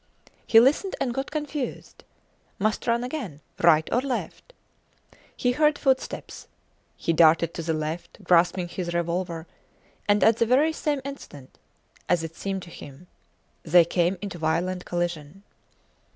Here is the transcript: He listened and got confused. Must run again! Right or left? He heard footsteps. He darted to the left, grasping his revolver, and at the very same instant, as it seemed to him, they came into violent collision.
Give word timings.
He 0.47 0.59
listened 0.59 0.95
and 0.99 1.13
got 1.13 1.29
confused. 1.29 2.03
Must 2.57 2.87
run 2.87 3.03
again! 3.03 3.39
Right 3.61 3.87
or 3.93 4.01
left? 4.01 4.51
He 5.37 5.51
heard 5.51 5.77
footsteps. 5.77 6.47
He 6.97 7.13
darted 7.13 7.53
to 7.53 7.61
the 7.61 7.75
left, 7.75 8.23
grasping 8.23 8.67
his 8.67 8.95
revolver, 8.95 9.45
and 10.09 10.23
at 10.23 10.37
the 10.37 10.47
very 10.47 10.73
same 10.73 11.01
instant, 11.05 11.59
as 12.09 12.23
it 12.23 12.35
seemed 12.35 12.63
to 12.63 12.71
him, 12.71 13.05
they 13.61 13.85
came 13.85 14.17
into 14.23 14.39
violent 14.39 14.85
collision. 14.85 15.43